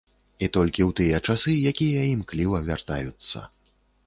І 0.45 0.47
толькі 0.55 0.85
ў 0.85 0.91
тыя 0.99 1.19
часы, 1.27 1.53
якія 1.73 2.09
імкліва 2.15 2.63
вяртаюцца. 2.71 3.45